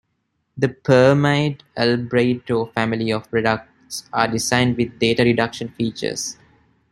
The 0.57 0.69
Permabit 0.69 1.59
Albireo 1.77 2.73
family 2.73 3.11
of 3.11 3.29
products 3.29 4.09
are 4.11 4.27
designed 4.27 4.75
with 4.75 4.97
data 4.97 5.21
reduction 5.23 5.67
features. 5.69 6.37